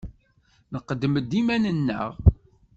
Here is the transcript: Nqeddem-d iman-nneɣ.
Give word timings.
Nqeddem-d 0.73 1.31
iman-nneɣ. 1.39 2.11